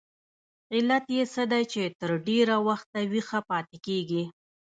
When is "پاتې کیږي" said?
3.49-4.23